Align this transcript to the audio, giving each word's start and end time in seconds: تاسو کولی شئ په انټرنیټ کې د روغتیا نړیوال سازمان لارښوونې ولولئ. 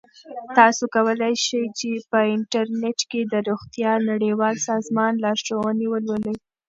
تاسو 0.57 0.83
کولی 0.95 1.33
شئ 1.45 1.61
په 2.11 2.19
انټرنیټ 2.35 2.99
کې 3.11 3.21
د 3.31 3.33
روغتیا 3.47 3.91
نړیوال 4.09 4.55
سازمان 4.69 5.13
لارښوونې 5.23 5.87
ولولئ. 5.89 6.35